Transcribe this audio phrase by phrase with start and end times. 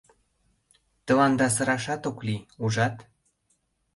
[1.05, 2.95] Тыланда сырашат ок лий, ужат!